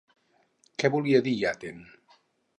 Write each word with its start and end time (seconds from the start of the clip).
Què 0.83 0.91
volia 0.95 1.21
dir 1.29 1.35
Aten? 1.53 1.87